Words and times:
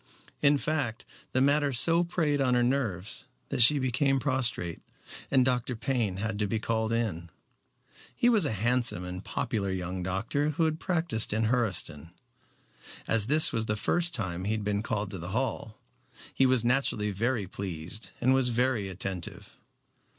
In 0.41 0.57
fact, 0.57 1.05
the 1.31 1.41
matter 1.43 1.71
so 1.71 2.03
preyed 2.03 2.41
on 2.41 2.55
her 2.55 2.63
nerves 2.63 3.25
that 3.49 3.61
she 3.61 3.77
became 3.77 4.19
prostrate, 4.19 4.81
and 5.29 5.45
Dr. 5.45 5.75
Payne 5.75 6.17
had 6.17 6.39
to 6.39 6.47
be 6.47 6.57
called 6.57 6.91
in. 6.91 7.29
He 8.15 8.27
was 8.27 8.43
a 8.43 8.51
handsome 8.51 9.03
and 9.05 9.23
popular 9.23 9.69
young 9.69 10.01
doctor 10.01 10.49
who 10.57 10.63
had 10.65 10.79
practiced 10.79 11.33
in 11.33 11.43
Hurseton. 11.49 12.09
As 13.07 13.27
this 13.27 13.51
was 13.53 13.67
the 13.67 13.75
first 13.75 14.15
time 14.15 14.45
he 14.45 14.53
had 14.53 14.63
been 14.63 14.81
called 14.81 15.11
to 15.11 15.19
the 15.19 15.29
Hall, 15.37 15.77
he 16.33 16.47
was 16.47 16.65
naturally 16.65 17.11
very 17.11 17.45
pleased, 17.45 18.09
and 18.19 18.33
was 18.33 18.47
very 18.49 18.89
attentive. 18.89 19.55